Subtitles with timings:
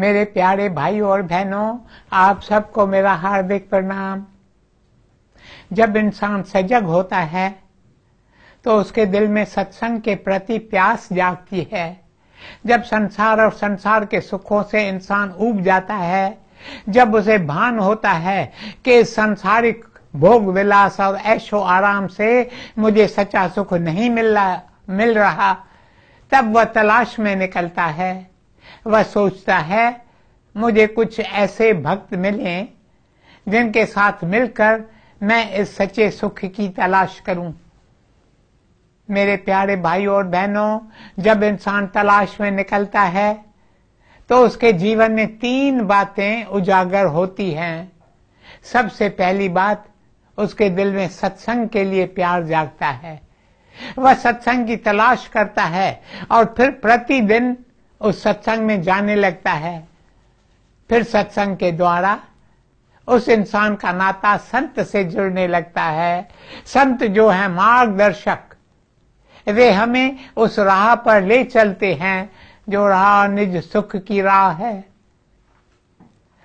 [0.00, 1.78] मेरे प्यारे भाई और बहनों,
[2.12, 4.24] आप सबको मेरा हार्दिक प्रणाम।
[5.72, 7.48] जब इंसान सजग होता है
[8.64, 12.00] तो उसके दिल में सत्संग के प्रति प्यास जागती है।
[12.66, 16.38] जब संसार और संसार के सुखों से इंसान उब जाता है,
[16.88, 18.52] जब उसे भान होता है
[18.84, 22.48] कि संसारिक भोग विलास और ऐशो आराम से
[22.78, 24.60] मुझे सच्चा सुख नहीं मिल रहा
[24.90, 25.52] मिल रहा,
[26.32, 28.29] तब वह तलाश में निकलता है।
[28.86, 30.04] वह सोचता है,
[30.54, 32.60] मुझे कुछ ऐसे भक्त मिले
[33.46, 34.82] जिनके साथ मिलकर
[35.20, 37.52] मैं इस सच्चे सुख की तलाश करूँ।
[39.08, 40.80] मेरे प्यारे भाई और बहनों,
[41.18, 43.44] जब इंसान तलाश में निकलता है
[44.30, 47.92] तो उसके जीवन में तीन बातें उजागर होती हैं।
[48.64, 49.84] सबसे पहली बात,
[50.38, 53.20] उसके दिल में सत्संग के लिए प्यार जागता है।
[53.98, 56.00] वह सत्संग की तलाश करता है
[56.30, 57.56] और फिर प्रतिदिन
[58.00, 59.88] उस सत्संग में जाने लगता है।
[60.90, 62.18] फिर सत्संग के द्वारा
[63.08, 66.28] उस इंसान का नाता संत से जुड़ने लगता है।
[66.66, 68.54] संत जो है मार्गदर्शक।
[69.46, 72.30] वे हमें उस राह पर ले चलते हैं,
[72.68, 74.84] जो राह निज सुख की राह है।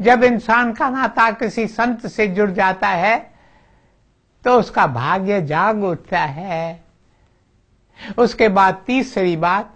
[0.00, 3.18] जब इंसान का नाता किसी संत से जुड़ जाता है
[4.44, 6.84] तो उसका भाग्य जाग उठता है।
[8.18, 9.75] उसके बाद तीसरी बात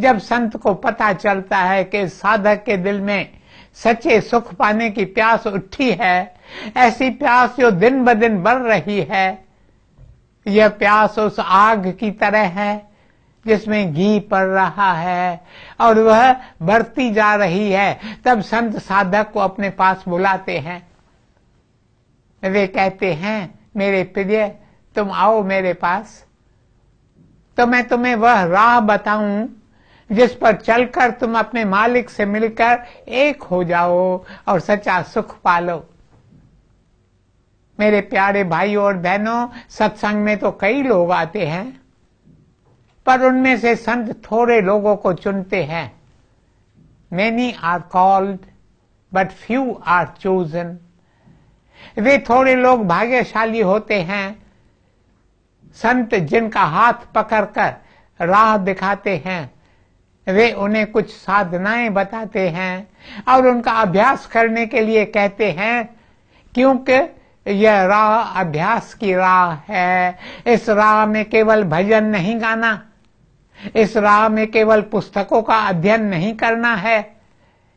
[0.00, 3.28] जब संत को पता चलता है कि साधक के दिल में
[3.74, 6.34] सच्चे सुख पाने की प्यास उठी है,
[6.76, 9.44] ऐसी प्यास जो दिन ब दिन बढ़ रही है,
[10.46, 12.90] यह प्यास उस आग की तरह है
[13.46, 15.40] जिसमें घी पड़ रहा है
[15.80, 20.82] और वह बढ़ती जा रही है। तब संत साधक को अपने पास बुलाते हैं।
[22.42, 24.46] वे कहते हैं, मेरे प्रिय,
[24.96, 26.24] तुम आओ मेरे पास।
[27.58, 29.48] तो मैं तुम्हें वह राह बताऊँ
[30.10, 35.84] जिस पर चलकर तुम अपने मालिक से मिलकर एक हो जाओ और सच्चा सुख पालो।
[37.78, 41.80] मेरे प्यारे भाई और बहनों, सत्संग में तो कई लोग आते हैं,
[43.06, 45.92] पर उनमें से संत थोड़े लोगों को चुनते हैं।
[47.12, 48.38] Many are called
[49.12, 50.78] but few are chosen
[51.98, 54.42] वे थोड़े लोग भाग्यशाली होते हैं।
[55.76, 57.74] संत जिनका हाथ पकड़कर
[58.20, 59.50] राह दिखाते हैं।
[60.30, 62.88] वे उन्हें कुछ साधनाएँ बताते हैं
[63.28, 65.88] और उनका अभ्यास करने के लिए कहते हैं,
[66.52, 66.98] क्योंकि
[67.46, 72.80] यह राह अभ्यास की राह है। इस राह में केवल भजन नहीं गाना,
[73.76, 77.00] इस राह में केवल पुस्तकों का अध्ययन नहीं करना है,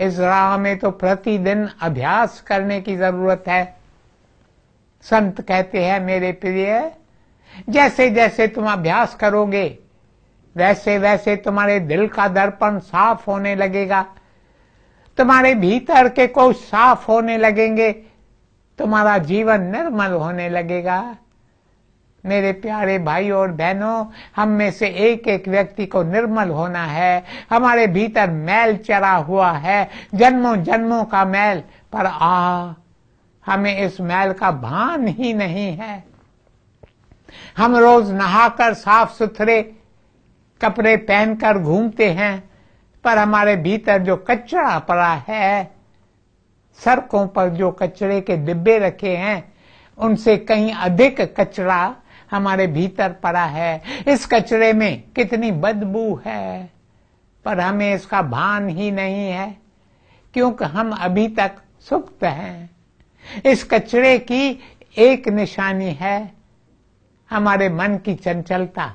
[0.00, 3.64] इस राह में तो प्रतिदिन अभ्यास करने की ज़रूरत है।
[5.04, 6.92] संत कहते हैं, मेरे प्रिय
[7.68, 9.66] जैसे जैसे तुम अभ्यास करोगे
[10.56, 14.06] वैसे वैसे तुम्हारे दिल का दर्पण साफ़ होने लगेगा।
[15.16, 17.92] तुम्हारे भीतर के कोष साफ़ होने लगेंगे।
[18.78, 21.16] तुम्हारा जीवन निर्मल होने लगेगा।
[22.26, 24.06] मेरे प्यारे भाई और बहनों,
[24.36, 29.52] हम में से एक एक व्यक्ति को निर्मल होना है। हमारे भीतर मैल चरा हुआ
[29.52, 32.72] है। जन्मों जन्मों का मैल। पर आ,
[33.46, 36.04] हमें इस मैल का भान ही नहीं है।
[37.56, 39.76] हम रोज नहाकर साफ़ सुथरे
[40.64, 42.42] कपड़े पहनकर घूमते हैं,
[43.04, 45.70] पर हमारे भीतर जो कचरा पड़ा है,
[46.80, 49.52] सड़कों पर जो कचरे के डिब्बे रखे हैं,
[49.98, 51.96] उनसे कहीं अधिक कचरा
[52.30, 56.70] हमारे भीतर पड़ा है। इस कचरे में कितनी बदबू है,
[57.44, 59.56] पर हमें इसका भान ही नहीं है,
[60.34, 62.70] क्योंकि हम अभी तक सुप्त हैं।
[63.46, 64.60] इस कचरे की
[64.98, 66.32] एक निशानी है,
[67.30, 68.94] हमारे मन की चंचलता।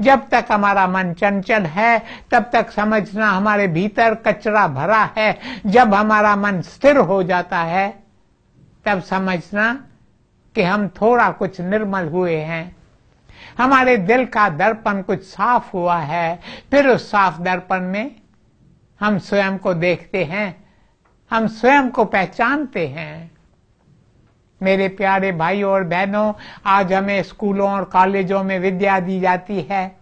[0.00, 5.94] जब तक हमारा मन चंचल है, तब तक समझना हमारे भीतर कचरा भरा है। जब
[5.94, 8.02] हमारा मन स्थिर हो जाता है,
[8.84, 9.72] तब समझना
[10.54, 12.76] कि हम थोड़ा कुछ निर्मल हुए हैं।
[13.58, 16.40] हमारे दिल का दर्पण कुछ साफ़ हुआ है,
[16.70, 18.10] फिर उस साफ़ दर्पण में
[19.00, 20.64] हम स्वयं को देखते हैं,
[21.30, 23.30] हम स्वयं को पहचानते हैं।
[24.62, 26.32] मेरे प्यारे भाई और बहनों,
[26.66, 29.96] आज हमें स्कूलों और कॉलेजों में विद्या दी जाती है।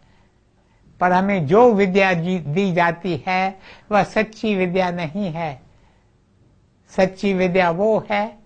[1.01, 3.59] पर हमें जो विद्या दी जाती है,
[3.93, 5.61] वह सच्ची विद्या नहीं है।
[6.97, 8.39] सच्ची विद्या वो है,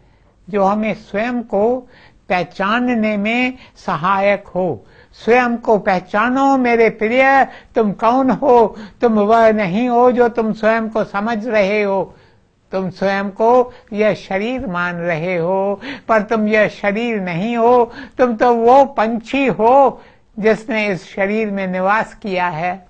[0.50, 1.88] जो हमें स्वयं को
[2.28, 8.76] पहचानने में सहायक हो। स्वयं को पहचानो, मेरे प्रिय, तुम कौन हो?
[9.00, 12.14] तुम वह नहीं हो जो तुम स्वयं को समझ रहे हो।
[12.72, 18.36] तुम स्वयं को यह शरीर मान रहे हो, पर तुम यह शरीर नहीं हो, तुम
[18.36, 20.02] तो वो पंछी हो
[20.38, 22.86] जिसने इस शरीर में निवास किया है।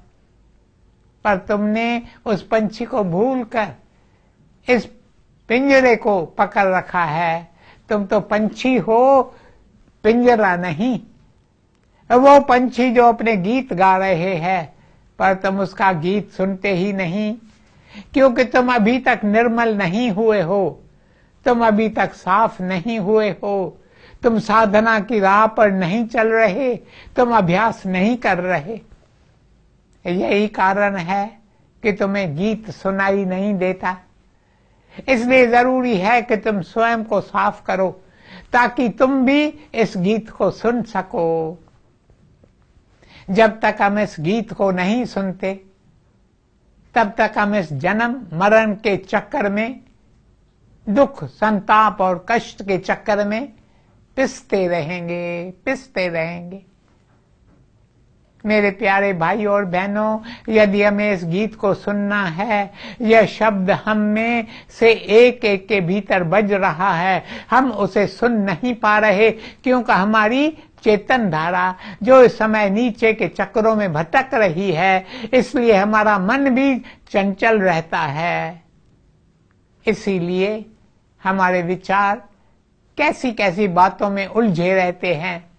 [1.25, 3.69] पर तुमने उस पंछी को भूलकर
[4.69, 4.89] इस
[5.49, 7.51] पिंजरे को पकड़ रखा है।
[7.89, 9.23] तुम तो पंछी हो,
[10.03, 11.01] पिंजरा नहीं।
[12.11, 14.75] वो पंछी जो अपने गीत गा रहे हैं,
[15.19, 17.37] पर तुम उसका गीत सुनते ही नहीं।
[18.15, 20.83] क्योंकि तुम अभी तक निर्मल नहीं हुए हो।
[21.45, 23.79] तुम अभी तक साफ़ नहीं हुए हो।
[24.23, 26.77] तुम साधना की राह पर नहीं चल रहे।
[27.17, 28.81] तुम अभ्यास नहीं कर रहे।
[30.07, 31.39] यही कारण है
[31.83, 33.97] कि तुम्हें गीत सुनाई नहीं देता।
[35.09, 38.01] इसलिए ज़रूरी है कि तुम स्वयं को साफ़ करो,
[38.53, 41.59] ताकि तुम भी इस गीत को सुन सको।
[43.31, 45.65] जब तक हम इस गीत को नहीं सुनते
[46.95, 49.81] तब तक हम इस जन्म मरण के चक्कर में,
[50.89, 53.53] दुख, संताप और कष्ट के चक्कर में
[54.17, 56.67] पिसते रहेंगे पिसते रहेंगे।
[58.47, 60.19] मेरे प्यारे भाई और बहनों,
[60.49, 65.81] यदि हमें इस गीत को सुनना है, यह शब्द हम में से एक एक के
[65.81, 72.23] भीतर बज रहा है। हम उसे सुन नहीं पा रहे, क्योंकि हमारी चेतन धारा जो
[72.23, 76.75] इस समय नीचे के चक्रों में भटक रही है, इसलिए हमारा मन भी
[77.11, 78.63] चंचल रहता है।
[79.87, 80.65] इसीलिए
[81.23, 82.23] हमारे विचार
[82.99, 85.52] कैसी कैसी बातों में उलझे रहते हैं।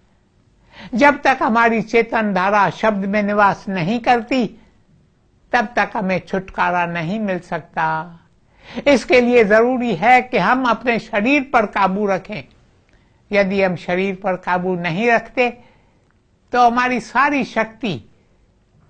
[0.94, 4.46] जब तक हमारी चेतन धारा शब्द में निवास नहीं करती,
[5.52, 8.20] तब तक हमें छुटकारा नहीं मिल सकता।
[8.88, 12.42] इसके लिए ज़रूरी है कि हम अपने शरीर पर काबू रखें।
[13.30, 15.48] यदि हम शरीर पर काबू नहीं रखते
[16.52, 18.00] तो हमारी सारी शक्ति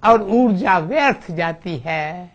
[0.03, 2.34] और ऊर्जा व्यर्थ जाती है।